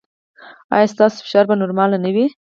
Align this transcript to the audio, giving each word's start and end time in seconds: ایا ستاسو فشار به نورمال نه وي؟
ایا 0.75 0.87
ستاسو 0.93 1.17
فشار 1.25 1.45
به 1.49 1.55
نورمال 1.61 1.91
نه 2.05 2.09
وي؟ 2.15 2.25